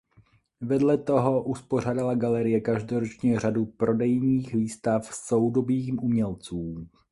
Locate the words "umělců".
6.03-6.87